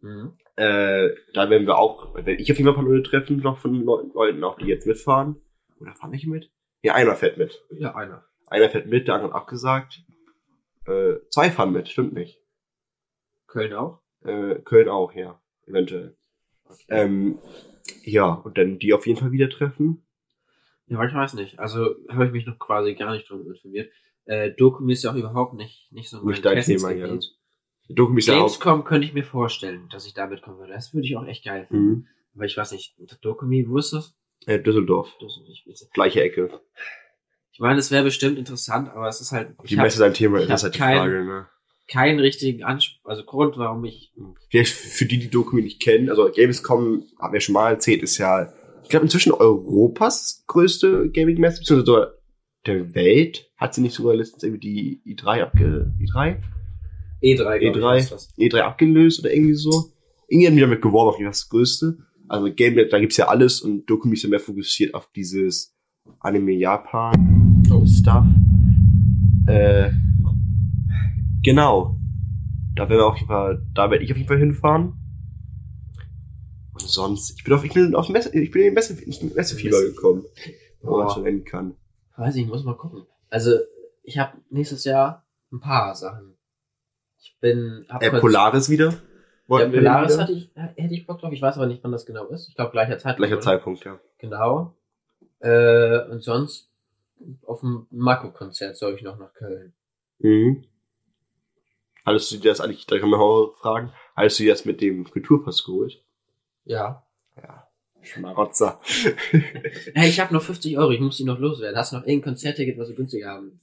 [0.00, 0.32] Mhm.
[0.56, 4.04] Äh, da werden wir auch, werde ich auf jeden Fall Leute treffen, noch von Leu-
[4.12, 5.36] Leuten, auch die jetzt mitfahren.
[5.80, 6.50] Oder fahre ich mit?
[6.82, 7.62] Ja, einer fährt mit.
[7.70, 8.24] Ja, einer.
[8.48, 10.02] Einer fährt mit, der andere hat abgesagt.
[10.86, 12.40] Äh, zwei fahren mit, stimmt nicht.
[13.46, 14.00] Köln auch?
[14.24, 15.40] Äh, Köln auch, ja.
[15.66, 16.16] Eventuell.
[16.64, 16.84] Okay.
[16.88, 17.38] Ähm,
[18.04, 20.06] ja, und dann die auf jeden Fall wieder treffen.
[20.86, 21.58] Ja, ich weiß nicht.
[21.58, 23.92] Also habe ich mich noch quasi gar nicht drum informiert.
[24.24, 26.92] Äh, Dokumi ist ja auch überhaupt nicht, nicht so mein Nicht dein Thema.
[26.92, 28.38] Die Dokumi ist ja auch.
[28.38, 30.72] Gamescom könnte ich mir vorstellen, dass ich da mitkommen würde.
[30.72, 31.84] Das würde ich auch echt geil finden.
[31.84, 32.06] Mhm.
[32.34, 34.16] Aber ich weiß nicht, Dokumi, wo ist das?
[34.46, 35.12] Äh, Düsseldorf.
[35.64, 35.90] Witzig.
[35.92, 36.60] Gleiche Ecke.
[37.60, 40.62] Ich meine, es wäre bestimmt interessant, aber es ist halt, Die Messe sein Thema ist,
[40.62, 41.46] halt die kein- Frage, ne?
[41.88, 44.14] keinen richtigen Anspruch, also Grund, warum ich,
[44.48, 48.16] Vielleicht für die, die Dokumi nicht kennen, also Gamescom, haben wir schon mal erzählt, ist
[48.16, 48.50] ja,
[48.82, 52.14] ich glaube, inzwischen Europas größte Gaming-Messe, beziehungsweise
[52.64, 53.50] der Welt.
[53.58, 56.38] Hat sie nicht sogar letztens irgendwie die i3 abge, i3?
[57.22, 57.96] E3, glaub ich, E3.
[57.98, 58.38] ist das.
[58.38, 59.92] E3 abgelöst oder irgendwie so.
[60.28, 61.98] Irgendwie haben die damit geworben, auf jeden Fall das Größte.
[62.26, 65.76] Also Game, da gibt's ja alles und Dokumi ist ja mehr fokussiert auf dieses
[66.20, 67.39] Anime Japan.
[67.98, 68.24] Stuff.
[69.46, 69.90] Äh,
[71.42, 71.96] genau.
[72.76, 74.94] Da werden wir auf jeden Fall, da werde ich auf jeden Fall hinfahren.
[76.72, 78.94] Und sonst, ich bin auf, ich bin auf Messe, ich bin in den Messe,
[79.34, 80.24] Messefieber Messe- gekommen.
[80.82, 81.74] Wenn man so nennen kann.
[82.16, 83.02] Weiß ich, muss mal gucken.
[83.28, 83.50] Also,
[84.02, 86.34] ich habe nächstes Jahr ein paar Sachen.
[87.20, 88.90] Ich bin, hab Äh, Polaris wieder.
[88.90, 88.96] Ja,
[89.46, 90.22] Wollten Polaris wieder?
[90.22, 91.32] hatte ich, hätte ich Bock drauf.
[91.32, 92.48] Ich weiß aber nicht, wann das genau ist.
[92.48, 93.28] Ich glaube, gleicher Zeitpunkt.
[93.28, 93.40] Gleicher?
[93.42, 93.98] Zeitpunkt, ja.
[94.18, 94.74] Genau.
[95.40, 96.69] Äh, und sonst
[97.46, 99.72] auf dem Mako-Konzert soll ich noch nach Köln.
[100.18, 100.64] Mhm.
[102.06, 104.80] Hattest du dir das eigentlich, da kann man auch fragen, hattest du dir das mit
[104.80, 106.02] dem Kulturpass geholt?
[106.64, 107.04] Ja.
[107.36, 107.66] Ja.
[108.02, 108.80] Schmarotzer.
[109.94, 111.76] Hey, ich habe noch 50 Euro, ich muss die noch loswerden.
[111.76, 113.60] Hast du noch irgendein Konzertticket, was wir günstiger haben?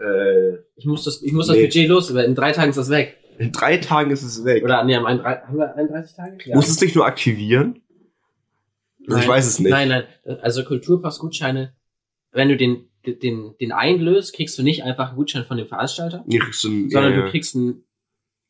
[0.00, 1.64] äh, Ich muss das, ich muss das Nee.
[1.66, 2.30] Budget loswerden.
[2.30, 3.16] In drei Tagen ist das weg.
[3.38, 4.62] in drei Tagen ist es weg.
[4.62, 6.36] Oder nee, am ein, haben wir 31 Tage?
[6.44, 6.54] Ja.
[6.56, 7.82] Musst du es nicht nur aktivieren?
[9.08, 9.28] Also ich Nein.
[9.28, 9.70] weiß es nicht.
[9.70, 10.04] Nein, nein.
[10.42, 11.74] Also Kulturpass-Gutscheine,
[12.32, 16.24] wenn du den, den, den einlöst, kriegst du nicht einfach einen Gutschein von dem Veranstalter,
[16.26, 17.84] du einen, sondern ja, du kriegst einen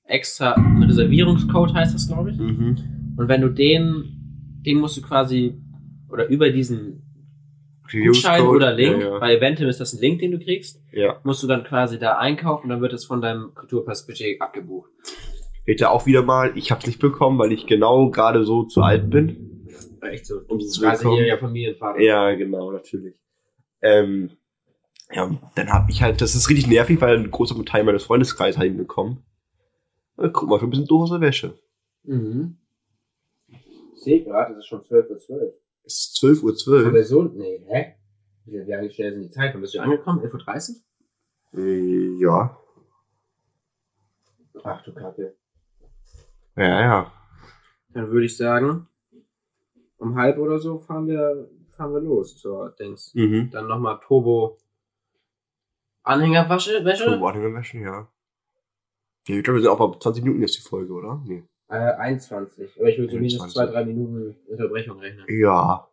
[0.05, 2.37] extra einen Reservierungscode, heißt das, glaube ich.
[2.37, 2.45] ja.
[2.45, 2.77] Mhm.
[3.17, 5.61] Und wenn du den, den musst du quasi,
[6.11, 7.03] oder über diesen
[7.91, 9.19] Gutschein oder Link, Ja, ja.
[9.19, 11.21] bei Eventim ist das ein Link, den du kriegst, ja.
[11.25, 14.91] musst du dann quasi da einkaufen und dann wird es von deinem Kulturpass-Budget abgebucht.
[15.67, 19.11] Ja auch wieder mal, ich hab's nicht bekommen, weil ich genau gerade so zu alt
[19.11, 19.67] bin.
[20.03, 20.37] Echt so.
[20.49, 22.01] Um Du bist quasi hier ja Familienvater.
[22.01, 23.15] Ja, genau, natürlich.
[23.83, 24.31] Ähm,
[25.13, 28.05] ja, und dann hab ich halt, das ist richtig nervig, weil ein großer Teil meines
[28.05, 29.25] Freundeskreises hat ihn bekommen.
[30.17, 31.59] Na, guck mal, für ein bisschen dose Wäsche.
[32.05, 32.57] Mhm.
[33.49, 35.19] Ich sehe gerade, es ist schon 12.12 Uhr.
[35.19, 35.55] 12.
[35.85, 36.57] Es ist 12.12 Uhr.
[36.57, 36.87] 12.
[36.89, 37.95] Aber so, nee, hä?
[38.47, 39.53] Wie wie lange schnell sind die Zeit?
[39.55, 40.21] Wann bist du angekommen?
[40.21, 40.75] 11.30
[41.55, 41.61] Uhr?
[41.61, 42.57] Äh, Ja.
[44.63, 45.35] Ach du Kacke.
[46.57, 47.13] Ja, ja.
[47.93, 48.87] Dann würde ich sagen,
[49.99, 53.15] um halb oder so fahren wir, fahren wir los zur Dings.
[53.15, 53.51] Mhm.
[53.51, 54.59] Dann nochmal Turbo
[56.03, 57.05] Anhängerwäsche, Wäsche?
[57.05, 58.09] So, warte mal, Wäsche, ja.
[59.29, 61.23] Ja, ich glaube, wir sind auch bei 20 Minuten jetzt die Folge, oder?
[61.27, 61.45] Nee.
[61.69, 62.71] Äh, 21.
[62.79, 63.55] Aber ich würde zumindest 21.
[63.55, 65.25] zwei, drei Minuten Unterbrechung rechnen.
[65.29, 65.87] Ja.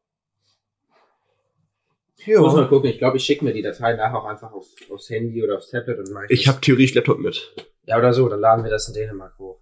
[2.20, 2.68] Ich muss mal Ja.
[2.68, 5.58] gucken, ich glaube, ich schicke mir die Datei nachher auch einfach auf, aufs Handy oder
[5.58, 6.54] aufs Tablet und mache Ich das.
[6.54, 7.54] habe theoretisch Laptop mit.
[7.86, 9.60] Ja, oder so, dann laden wir das in Dänemark hoch.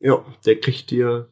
[0.00, 1.28] Ja, der kriegt dir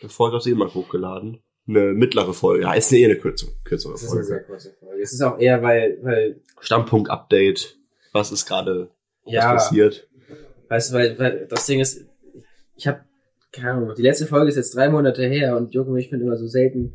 [0.00, 1.42] eine Folge aus Dänemark hochgeladen.
[1.66, 2.64] Eine mittlere Folge.
[2.64, 4.46] Ja, ist eine eher eine kürzere, kürzere Das ist eine sehr Folge.
[4.52, 5.00] kurze Folge.
[5.02, 7.78] Es ist auch eher, weil, weil, Stammpunkt-Update.
[8.14, 8.88] Was ist gerade
[9.26, 10.08] ja, passiert?
[10.68, 12.06] weißt du, weil, weil das Ding ist,
[12.76, 13.00] ich habe
[13.52, 16.26] keine Ahnung, die letzte Folge ist jetzt drei Monate her und Jürgen und ich finden
[16.26, 16.94] immer so selten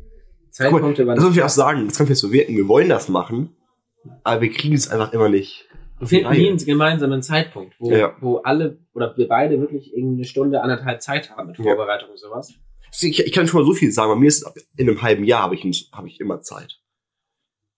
[0.50, 1.86] Zeitpunkte, wann Das muss ich auch sagen.
[1.86, 2.56] Das kann jetzt so wirken.
[2.56, 3.54] Wir wollen das machen.
[4.24, 5.68] Aber wir kriegen es einfach immer nicht.
[5.98, 8.16] Wir finden nie einen gemeinsamen Zeitpunkt, wo, Ja.
[8.20, 11.64] wo alle oder wir beide wirklich irgendwie eine Stunde, anderthalb Zeit haben mit Ja.
[11.64, 12.52] Vorbereitung und sowas.
[13.00, 14.10] Ich, ich kann schon mal so viel sagen.
[14.10, 16.80] Bei mir ist es in einem halben Jahr habe ich, habe ich immer Zeit.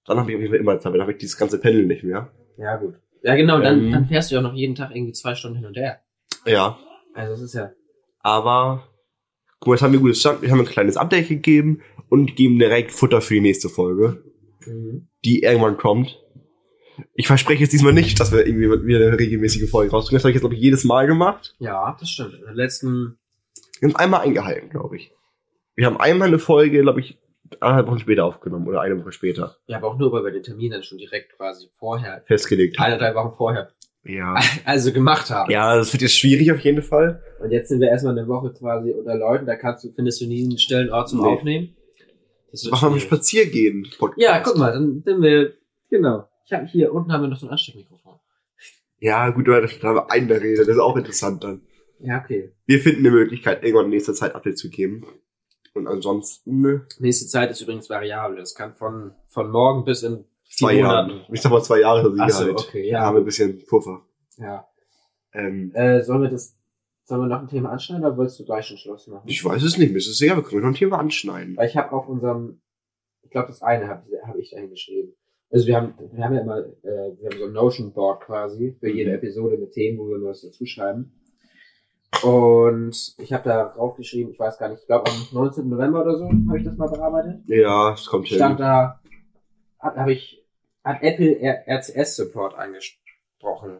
[0.06, 1.86] Dann habe ich auf jeden Fall immer Zeit, weil dann habe ich dieses ganze Pendel
[1.86, 2.32] nicht mehr.
[2.56, 2.94] Ja, gut.
[3.22, 3.92] Ja, genau, dann, Ähm.
[3.92, 6.00] dann fährst du ja auch noch jeden Tag irgendwie zwei Stunden hin und her.
[6.46, 6.78] Ja.
[7.14, 7.70] Also, das ist ja.
[8.20, 8.88] Aber
[9.60, 10.42] guck mal, jetzt haben wir gutes Stand.
[10.42, 14.22] Wir haben ein kleines Update gegeben und geben direkt Futter für die nächste Folge,
[14.66, 15.08] Mhm.
[15.24, 16.18] die irgendwann kommt.
[17.14, 20.18] Ich verspreche jetzt diesmal nicht, dass wir irgendwie wieder eine regelmäßige Folge rausbringen.
[20.18, 21.54] Das habe ich jetzt, glaube ich, jedes Mal gemacht.
[21.58, 22.34] Ja, das stimmt.
[22.34, 23.18] In der letzten,
[23.80, 25.10] Wir haben einmal eingehalten, glaube ich.
[25.74, 27.18] Wir haben einmal eine Folge, glaube ich,
[27.60, 30.42] anderthalb Wochen später aufgenommen oder eine Woche später ja, aber auch nur, weil wir den
[30.42, 32.86] Termin dann schon direkt quasi vorher, festgelegt haben.
[32.92, 33.70] eine, drei Wochen vorher,
[34.04, 34.36] Ja.
[34.64, 35.50] also gemacht haben.
[35.50, 37.22] Ja, das wird jetzt schwierig auf jeden Fall.
[37.42, 40.26] Und jetzt sind wir erstmal eine Woche quasi unter Leuten, da kannst du, findest du
[40.26, 41.26] nie einen stillen Ort zum Nee.
[41.28, 41.76] Aufnehmen.
[42.50, 43.00] Das Machen wir einen.
[43.00, 43.88] Spaziergehen.
[43.98, 44.20] Podcast.
[44.20, 45.54] Ja, guck mal, dann sind wir,
[45.88, 46.28] genau.
[46.44, 48.18] Ich habe hier unten haben wir noch so ein Ansteckmikrofon.
[48.98, 50.58] Ja, gut, da haben wir einen der Rede.
[50.58, 51.62] Das ist auch interessant dann.
[51.98, 52.52] Ja, okay.
[52.66, 55.06] Wir finden eine Möglichkeit, irgendwann in nächster Zeit Update zu geben.
[55.74, 56.80] Und ansonsten, nö.
[56.98, 58.36] Nächste Zeit ist übrigens variabel.
[58.36, 61.22] Das kann von, von morgen bis in Zwei Jahren.
[61.32, 62.60] Ich sag mal zwei Jahre Ach so, Sicherheit.
[62.68, 63.14] okay, Da haben ja.
[63.14, 64.02] wir ein bisschen Puffer.
[64.36, 64.66] ja.
[65.32, 66.58] Ähm, Äh, sollen wir das,
[67.04, 69.26] sollen wir noch ein Thema anschneiden oder wolltest du gleich schon Schluss machen?
[69.26, 71.56] ich weiß es nicht, mir ist es egal, wir können noch ein Thema anschneiden.
[71.56, 72.60] Weil ich habe auf unserem,
[73.22, 75.14] ich glaube das eine habe hab ich dahin geschrieben.
[75.50, 78.76] Also wir haben, wir haben ja immer, äh, wir haben so ein Notion Board quasi
[78.78, 79.16] für jede Mhm.
[79.16, 81.14] Episode mit Themen, wo wir was dazu schreiben.
[82.22, 85.68] Und ich habe da draufgeschrieben, ich weiß gar nicht, ich glaube am 19.
[85.68, 87.40] November oder so habe ich das mal bearbeitet.
[87.46, 88.36] Ja, es kommt hin.
[88.36, 89.00] Stand da,
[89.80, 90.44] hat, hab ich,
[90.84, 93.78] hat Apple R RCS Support angesprochen.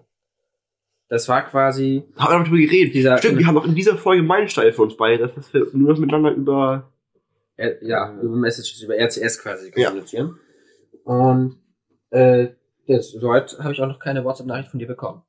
[1.09, 2.95] Das war quasi, Haben wir noch drüber geredet.
[2.95, 5.91] Dieser- Stimmt, wir haben auch in dieser Folge Meilenstein für uns beide, dass wir nur
[5.93, 6.91] noch miteinander über.
[7.57, 9.89] äh, ja, über Messages, über RCS quasi Ja.
[9.91, 10.39] kommunizieren.
[11.05, 11.59] Und
[12.11, 12.49] äh,
[12.89, 15.23] das, soweit habe ich auch noch keine WhatsApp-Nachricht von dir bekommen.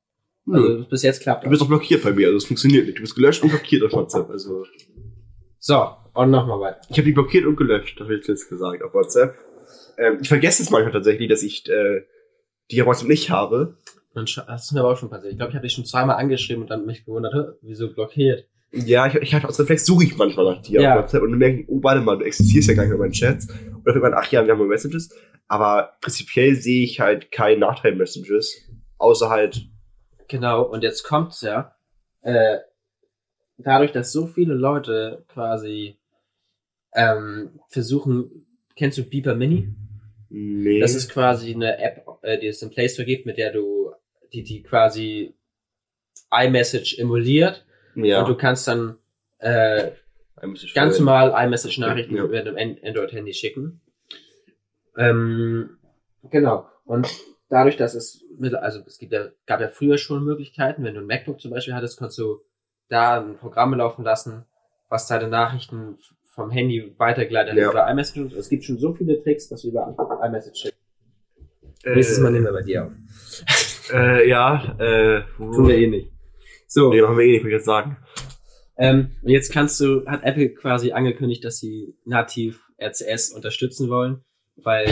[0.46, 0.58] Nö.
[0.78, 1.66] Also bis jetzt klappt du bist das.
[1.66, 2.98] auch blockiert bei mir, also es funktioniert nicht.
[2.98, 4.30] Du bist gelöscht und blockiert auf WhatsApp.
[4.30, 4.66] Also
[5.60, 6.82] So, und nochmal weiter.
[6.90, 9.36] ich habe dich blockiert und gelöscht, habe ich jetzt gesagt auf WhatsApp.
[9.98, 12.02] Ähm, ich vergesse es manchmal tatsächlich, dass ich äh,
[12.72, 13.78] die auf WhatsApp nicht habe.
[14.16, 15.32] Scha- das ist mir aber auch schon passiert.
[15.32, 18.46] Ich glaube, ich habe dich schon zweimal angeschrieben und dann mich gewundert, wieso blockiert?
[18.72, 20.96] Ja, ich, ich hatte aus Reflex suche ich manchmal nach dir Ja.
[20.96, 22.96] auf WhatsApp und dann merke ich, oh, warte mal, du existierst ja gar nicht mehr
[22.96, 23.48] in meinen Chats.
[23.50, 25.10] Und dann man, ach ja, wir haben nur Messages.
[25.48, 28.70] Aber prinzipiell sehe ich halt kein Nachteil-Messages.
[28.98, 29.68] Außer halt,
[30.34, 31.76] Genau, und jetzt kommt's ja.
[32.24, 32.58] Äh,
[33.58, 36.00] dadurch, dass so viele Leute quasi
[36.96, 39.70] ähm, versuchen, kennst du Beeper Mini?
[40.30, 40.80] nee.
[40.80, 43.94] Das ist quasi eine App, äh, die es im Play Store gibt, mit der du,
[44.34, 45.36] die, die quasi
[46.32, 48.98] iMessage emuliert ja, und du kannst dann
[49.38, 49.92] äh,
[50.38, 52.24] ein ganz normal iMessage-Nachrichten Ja.
[52.24, 53.82] über dein An- Android-Handy schicken.
[54.98, 55.78] Ähm,
[56.32, 56.68] genau.
[56.86, 57.08] Und
[57.54, 61.02] dadurch, dass es, mit- also es gibt ja, gab ja früher schon Möglichkeiten, wenn du
[61.02, 62.40] ein MacBook zum Beispiel hattest, konntest du
[62.90, 64.46] da ein Programm laufen lassen,
[64.90, 65.98] was deine Nachrichten
[66.36, 67.70] vom Handy weitergeleitet Ja.
[67.70, 68.34] über iMessage.
[68.34, 70.78] Es gibt schon so viele Tricks, dass du über iMessage schickst.
[71.84, 72.92] Äh, Nächstes Mal nehmen wir bei dir auf.
[73.92, 76.10] Äh, ja, äh, Tun wir eh nicht.
[76.68, 76.90] So.
[76.90, 77.98] nee, machen wir eh nicht, würde ich jetzt sagen.
[78.78, 84.24] Ähm, und jetzt kannst du, hat Apple quasi angekündigt, dass sie nativ RCS unterstützen wollen,
[84.56, 84.88] weil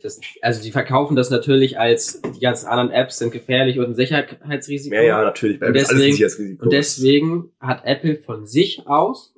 [0.00, 3.94] das, also die verkaufen das natürlich als die ganzen anderen Apps sind gefährlich und ein
[3.94, 4.94] Sicherheitsrisiko.
[4.94, 5.60] Ja, ja, natürlich.
[5.62, 6.58] Und deswegen-.
[6.60, 9.34] Und deswegen hat Apple von sich aus,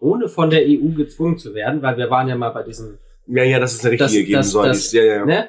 [0.00, 3.42] ohne von der EU gezwungen zu werden, weil wir waren ja mal bei diesen, ja,
[3.44, 4.68] ja, das ist eine Das- Richtlinie geben das- soll.
[4.68, 5.48] das- ja, ja, ne,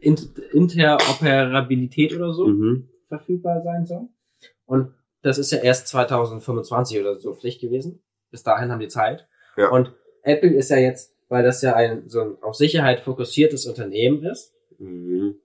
[0.00, 0.16] In
[0.52, 2.88] Interoperabilität oder so Mhm.
[3.08, 4.08] verfügbar sein soll.
[4.66, 8.02] Und das ist ja erst 2025 oder so Pflicht gewesen.
[8.30, 9.28] Bis dahin haben die Zeit.
[9.56, 9.68] Ja.
[9.70, 14.22] Und Apple ist ja jetzt, weil das ja ein so ein auf Sicherheit fokussiertes Unternehmen
[14.24, 15.36] ist, Mhm.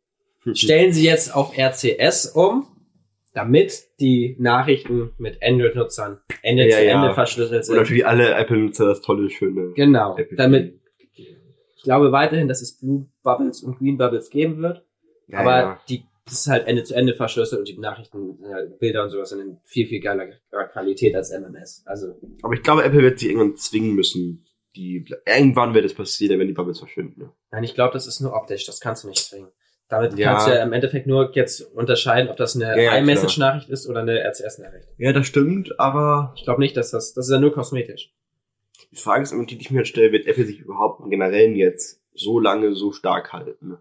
[0.53, 2.65] stellen sie jetzt auf RCS um,
[3.33, 7.03] damit die Nachrichten mit Android-Nutzern Ende Ja, zu ja.
[7.03, 7.75] Ende verschlüsselt Und sind.
[7.75, 9.73] natürlich alle Apple-Nutzer das tolle, schöne.
[9.75, 10.17] Genau.
[10.17, 10.79] Apple Damit,
[11.15, 14.83] ich glaube weiterhin, dass es Blue Bubbles und Green Bubbles geben wird.
[15.27, 19.03] Ja, aber die, das ist halt Ende zu Ende verschlüsselt und die Nachrichten, äh, Bilder
[19.03, 20.27] und sowas sind in viel, viel geiler
[20.73, 21.83] Qualität als MMS.
[21.85, 24.45] Also, Aber ich glaube, Apple wird sich irgendwann zwingen müssen.
[24.77, 27.19] Die, irgendwann wird es passieren, wenn die Bubbles verschwinden.
[27.21, 27.31] Ne?
[27.51, 29.49] nein, ich glaube, das ist nur optisch, das kannst du nicht zwingen.
[29.89, 30.31] Damit Ja.
[30.33, 34.01] kannst du ja im Endeffekt nur jetzt unterscheiden, ob das eine Ja, iMessage-Nachricht ist oder
[34.01, 34.87] eine RCS-Nachricht.
[34.97, 38.13] Ja, das stimmt, aber Ich glaube nicht, dass das, das ist ja nur kosmetisch.
[38.91, 42.01] die Frage ist immer, die ich mir stelle, wird Apple sich überhaupt im Generellen jetzt
[42.13, 43.77] so lange so stark halten?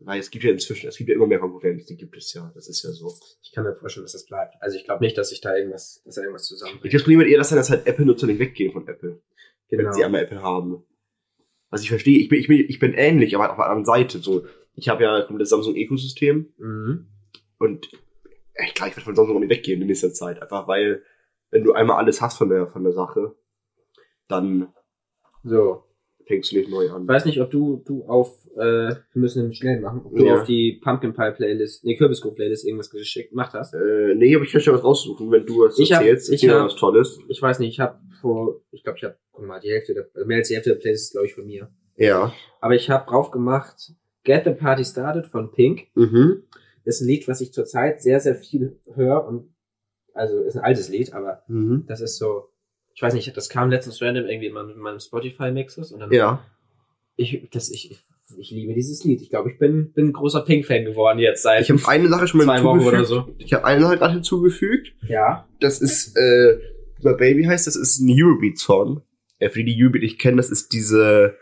[0.00, 2.50] Weil es gibt ja inzwischen, es gibt ja immer mehr Konkurrenz, die gibt es ja,
[2.54, 3.12] das ist ja so.
[3.42, 4.54] Ich kann mir vorstellen, dass das bleibt.
[4.60, 6.94] Also ich glaube nicht, dass sich da irgendwas, dass da irgendwas Ich zusammenbringt.
[6.94, 9.20] das Problem wird eher, dass dann das halt Apple-Nutzer nicht weggehen von Apple,
[9.68, 9.84] Genau.
[9.84, 10.82] wenn sie einmal Apple haben.
[11.70, 14.18] Was ich verstehe, ich bin, ich bin, ich bin ähnlich, aber auf der anderen Seite,
[14.18, 14.44] so.
[14.74, 17.06] Ich habe ja das Samsung-Ökosystem Mhm.
[17.58, 17.90] und
[18.66, 20.40] ich glaube, ich werde von Samsung auch nicht weggehen in nächster Zeit.
[20.42, 21.02] Einfach weil,
[21.50, 23.34] wenn du einmal alles hast von der, von der Sache,
[24.28, 24.72] dann
[25.44, 25.84] So.
[26.28, 27.08] Fängst du nicht neu Ich an.
[27.08, 30.34] weiß nicht, ob du, du auf, äh, wir müssen nämlich schnell machen, ob du Ja.
[30.34, 33.74] auf die Pumpkin Pie Playlist, nee, Kürbisco Playlist irgendwas geschickt gemacht hast.
[33.74, 36.28] Äh, nee, aber ich kann schon was raussuchen, wenn du was Ich hab- erzählst.
[36.28, 37.18] ich erzähl mal hab- was Tolles.
[37.28, 40.06] Ich weiß nicht, ich habe vor, ich glaube, ich habe, guck mal, die Hälfte, der,
[40.14, 41.70] also mehr als die Hälfte der Playlist ist, glaube ich, von mir.
[41.96, 42.32] Ja.
[42.60, 43.92] Aber ich habe drauf gemacht,
[44.24, 45.86] Get the Party Started von Pink.
[45.94, 46.42] Mhm.
[46.84, 49.52] ist ein Lied, was ich zurzeit sehr, sehr viel höre und,
[50.14, 51.84] also, ist ein altes Lied, aber Mhm.
[51.86, 52.48] das ist so,
[52.98, 56.10] ich weiß nicht, das kam letztens random irgendwie in meinem, in meinem Spotify-Mixes und dann
[56.10, 56.44] Ja.
[57.14, 57.96] ich, das, ich,
[58.36, 59.22] ich, liebe dieses Lied.
[59.22, 62.26] Ich glaube, ich bin, bin ein großer Pink-Fan geworden jetzt seit Ich habe eine Sache
[62.26, 63.12] schon mal zwei Wochen hinzugefügt.
[63.12, 63.34] oder so.
[63.38, 64.94] Ich habe eine Sache gerade hinzugefügt.
[65.06, 65.46] Ja.
[65.60, 66.58] Das ist, äh,
[67.00, 69.02] My Baby heißt, das ist ein Eurobeat-Song.
[69.38, 71.36] Äh, für die, die Eurobeat nicht kennen, das ist diese,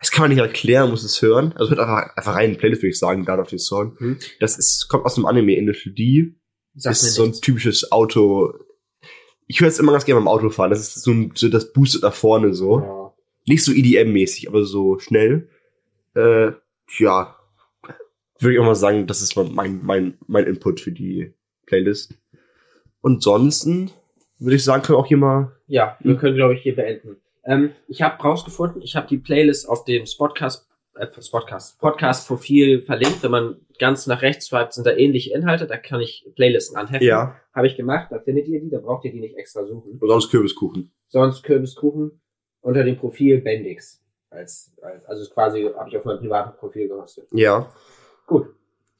[0.00, 1.54] das kann man nicht erklären, muss es hören.
[1.54, 3.96] Also hört einfach, einfach rein in Playlist, würde ich sagen, da auf den Song.
[3.98, 4.18] Hm.
[4.40, 6.34] Das ist, kommt aus dem Anime Initial D.
[6.74, 8.52] Sagt ist so ein typisches Auto.
[9.48, 10.70] Ich höre es immer ganz gerne beim Autofahren.
[10.70, 12.80] Das ist so, ein, so das boostet nach vorne so.
[12.80, 13.12] Ja.
[13.46, 15.48] Nicht so EDM-mäßig, aber so schnell.
[16.14, 16.52] Äh,
[16.98, 17.34] ja.
[18.40, 21.32] Würde ich auch mal sagen, das ist mein, mein, mein Input für die
[21.66, 22.14] Playlist.
[23.00, 23.66] Und sonst
[24.38, 25.52] würde ich sagen, können wir auch hier mal.
[25.66, 26.18] Ja, wir Hm.
[26.20, 27.16] können, glaube ich, hier beenden.
[27.44, 30.67] Ähm, ich habe rausgefunden, ich habe die Playlist auf dem Spotcast,
[30.98, 33.22] äh, Spotcast, Podcast-Profil verlinkt.
[33.22, 35.66] Wenn man ganz nach rechts swipet, sind da ähnliche Inhalte.
[35.66, 37.08] Da kann ich Playlisten anheften.
[37.54, 38.08] Habe ich gemacht.
[38.10, 38.70] Da findet ihr die.
[38.70, 39.98] Da braucht ihr die nicht extra suchen.
[39.98, 40.92] Und sonst Kürbiskuchen.
[41.08, 42.20] Sonst Kürbiskuchen
[42.60, 44.02] unter dem Profil Bendix.
[44.30, 47.28] Als, als, also quasi habe ich auf meinem privaten Profil gehostet.
[47.32, 47.72] Ja.
[48.26, 48.48] Gut.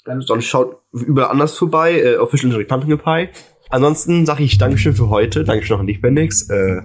[0.05, 2.01] Dann Sonst schaut überall anders vorbei.
[2.01, 3.29] Äh, Official Pumpkin Pie.
[3.69, 5.45] Ansonsten sage ich Dankeschön für heute.
[5.45, 6.49] Dankeschön auch an dich, Bendix.
[6.49, 6.81] Äh,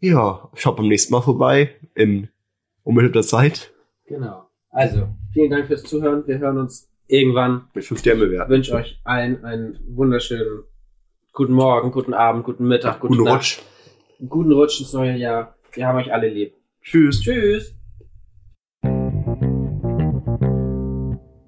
[0.00, 1.70] ja, schaut beim nächsten Mal vorbei.
[1.94, 2.28] In
[2.82, 3.72] unmittelbarer Zeit.
[4.06, 4.48] Genau.
[4.70, 6.26] Also, vielen Dank fürs Zuhören.
[6.26, 7.68] Wir hören uns irgendwann.
[7.74, 8.50] Mit fünf Sternen Ich bewerten.
[8.50, 10.64] wünsche euch allen einen wunderschönen
[11.32, 13.58] guten Morgen, guten Abend, guten Mittag, guten Guten Rutsch.
[14.28, 15.56] guten Rutsch ins neue Jahr.
[15.72, 16.54] Wir haben euch alle lieb.
[16.82, 17.20] Tschüss.
[17.20, 17.74] Tschüss.